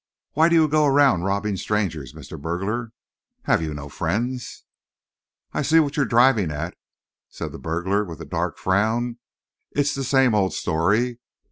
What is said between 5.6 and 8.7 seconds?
see what you're driving at," said the burglar, with a dark